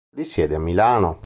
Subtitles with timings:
[0.15, 1.19] Risiede a Milano.